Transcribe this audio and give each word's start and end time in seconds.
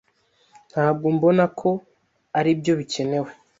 Ntabwo 0.71 1.05
mbona 1.15 1.43
ko 1.59 1.69
aribyo 2.39 2.73
bikenewe. 2.79 3.29